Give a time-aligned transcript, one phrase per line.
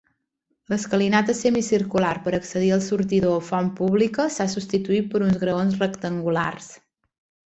[0.73, 6.71] L'escalinata semicircular per accedir al sortidor o font pública s'ha substituït per uns graons rectangulars.